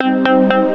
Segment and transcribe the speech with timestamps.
[0.00, 0.67] Música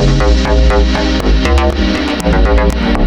[0.00, 0.22] Thank
[2.82, 2.97] you.